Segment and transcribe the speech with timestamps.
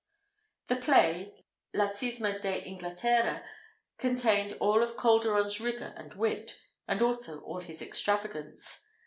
[0.65, 1.45] The play
[1.75, 3.45] (La Cisma de Inglaterra)
[3.99, 8.87] contained all Calderon's rigour and wit, and also all his extravagance.